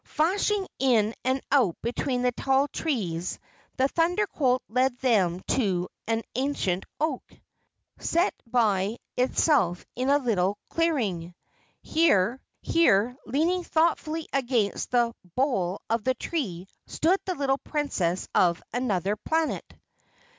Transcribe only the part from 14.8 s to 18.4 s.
the bole of the tree, stood the little Princess